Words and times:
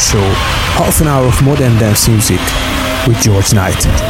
Show, 0.00 0.18
half 0.78 1.02
an 1.02 1.08
hour 1.08 1.26
of 1.26 1.42
modern 1.44 1.76
dance 1.78 2.08
music 2.08 2.40
with 3.06 3.20
George 3.20 3.52
Knight. 3.52 4.09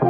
you. 0.01 0.07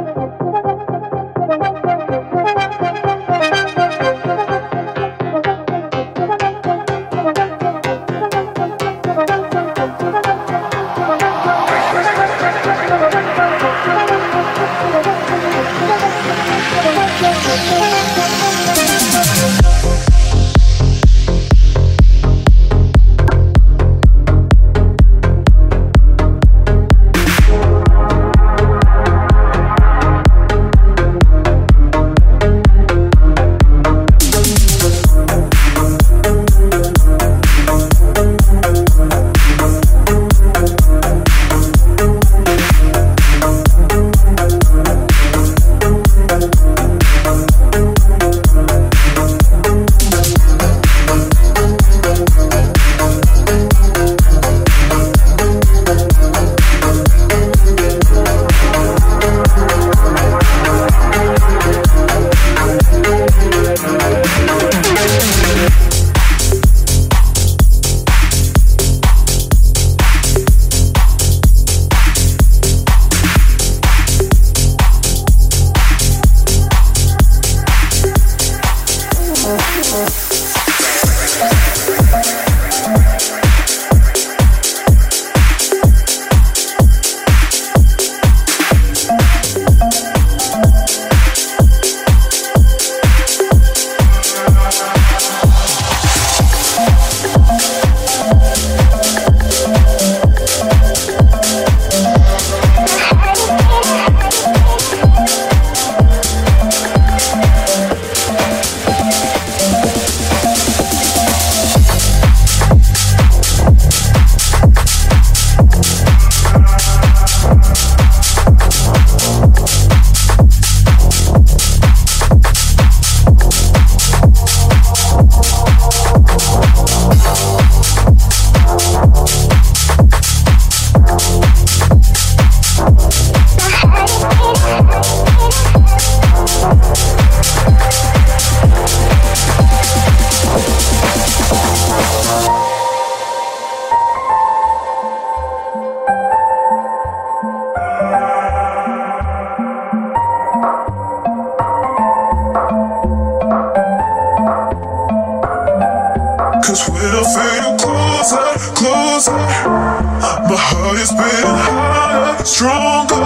Cause 156.68 156.86
when 156.90 157.00
I 157.00 157.24
fade 157.24 157.64
you 157.64 157.72
closer, 157.80 158.44
closer 158.76 159.32
My 159.32 160.54
heart 160.54 161.00
is 161.00 161.08
beating 161.12 161.56
harder, 161.64 162.44
stronger. 162.44 163.24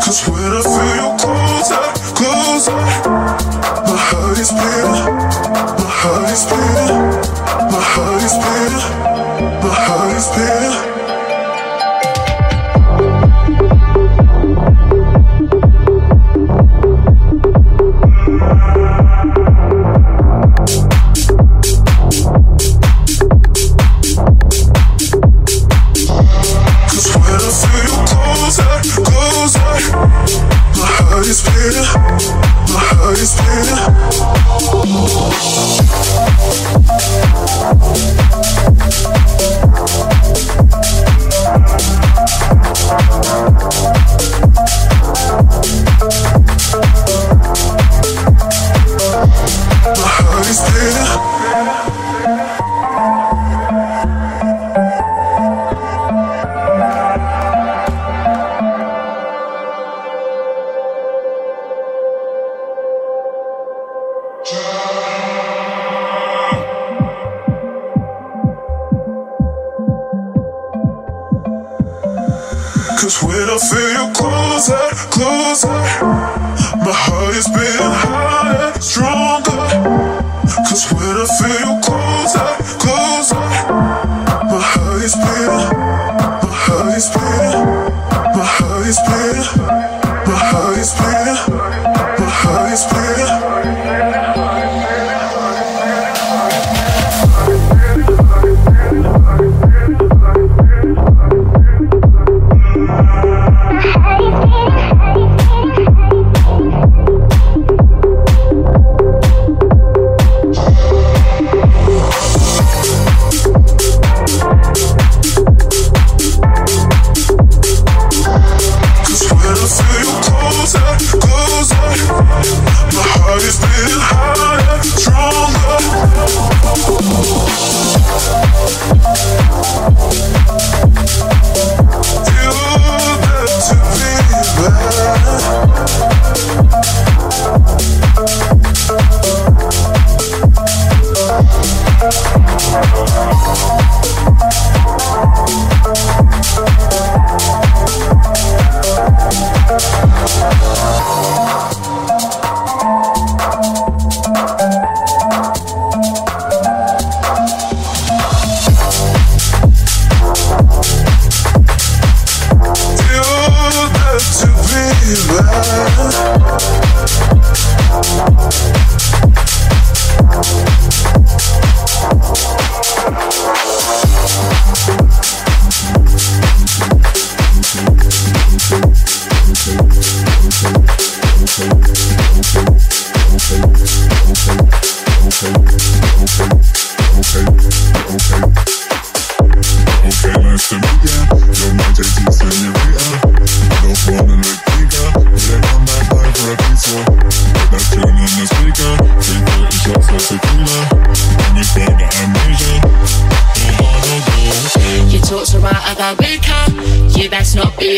Cause 0.00 0.26
when 0.26 0.48
I 0.48 0.62
feel 0.64 0.96
you 0.96 1.10
closer, 1.20 1.84
closer 2.16 2.72
My 3.84 3.96
heart 4.08 4.38
is 4.38 4.52
beating, 4.56 5.04
my 5.76 5.90
heart 6.00 6.32
is 6.32 6.44
beating 6.48 6.96
My 7.68 7.80
heart 7.92 8.22
is 8.24 8.32
beating, 8.40 8.88
my 9.60 9.74
heart 9.84 10.16
is 10.16 10.28
beating. 10.32 10.99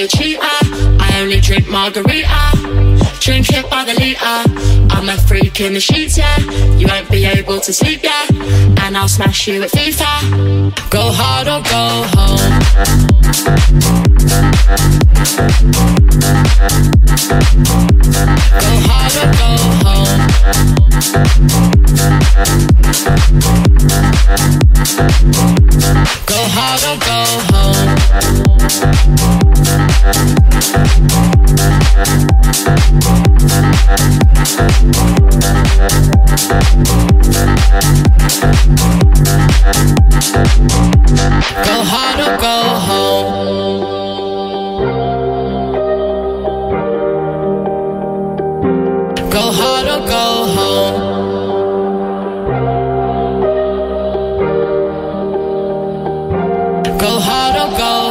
Cheater. 0.09 0.41
I 0.43 1.19
only 1.21 1.41
drink 1.41 1.69
margarita. 1.69 2.29
Drink 3.21 3.49
it 3.51 3.69
by 3.71 3.85
the 3.85 3.95
liter. 3.95 4.43
I'm 4.95 5.09
a 5.09 5.17
freak 5.29 5.61
in 5.61 5.75
the 5.75 5.81
sheets, 5.81 6.17
yeah. 6.19 6.39
You 6.77 6.87
won't 6.87 7.09
be 7.11 7.25
able 7.25 7.61
to 7.61 7.73
sleep, 7.73 8.03
yeah. 8.03 8.27
And 8.83 8.97
I'll 8.97 9.09
smash 9.09 9.47
you 9.49 9.63
at 9.63 9.71
FIFA. 9.71 10.73
Go 10.91 11.13
hard 11.13 11.49
or 11.49 11.63
go 11.63 12.07
home. 12.15 13.63
Go 18.61 18.73
hard 18.89 19.15
or 19.23 19.31
go 19.39 19.51
home. 19.83 20.21
Go 26.27 26.39
hard 26.55 26.83
or 26.85 26.97
go 26.99 27.19
home. 27.53 29.52
Go 30.03 30.09
hard 57.21 57.57
or 57.57 57.79
go 57.79 58.02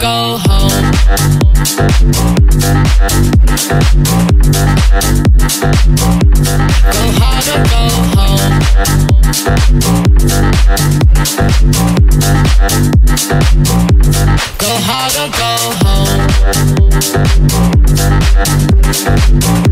go 0.00 0.38
home. 0.38 2.00
Go 6.92 7.02
hard 7.18 7.46
or 7.48 7.60
go 7.68 7.82
home. 8.16 8.40
Go 14.58 14.70
hard 14.86 15.16
or 15.16 15.28
go 15.36 15.50
home. 19.44 19.69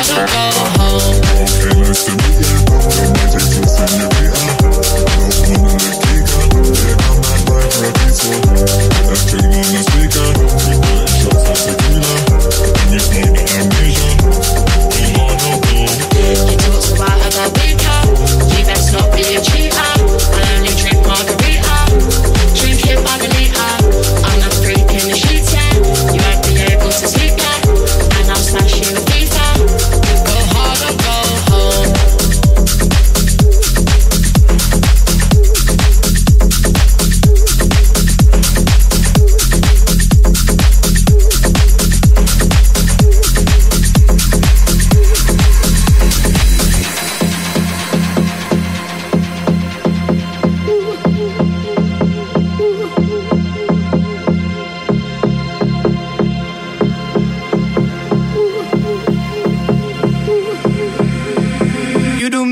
I 0.00 0.04
don't 0.04 0.30
go 0.54 0.84
home. 0.84 2.27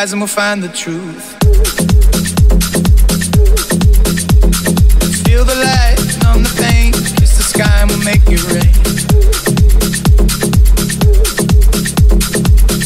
Lies 0.00 0.12
and 0.12 0.20
we'll 0.22 0.28
find 0.28 0.62
the 0.62 0.68
truth. 0.68 1.26
Feel 5.24 5.44
the 5.44 5.56
light, 5.68 6.00
numb 6.22 6.42
the 6.42 6.54
pain. 6.62 6.92
Kiss 7.18 7.36
the 7.36 7.44
sky 7.52 7.80
and 7.82 7.90
we'll 7.90 8.04
make 8.04 8.24
it 8.26 8.42
rain. 8.48 8.74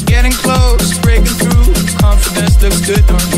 Getting 0.07 0.33
close, 0.33 0.99
breaking 1.07 1.39
through. 1.43 1.71
Confidence 1.99 2.61
looks 2.63 2.81
good 2.85 3.09
on 3.11 3.34